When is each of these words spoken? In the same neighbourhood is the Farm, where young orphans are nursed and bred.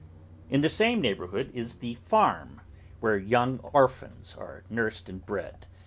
In 0.49 0.61
the 0.61 0.67
same 0.69 0.99
neighbourhood 0.99 1.51
is 1.53 1.75
the 1.75 1.93
Farm, 1.93 2.61
where 3.01 3.17
young 3.19 3.59
orphans 3.59 4.33
are 4.35 4.63
nursed 4.67 5.09
and 5.09 5.23
bred. 5.23 5.67